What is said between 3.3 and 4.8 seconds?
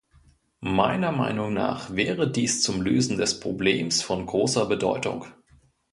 Problems von großer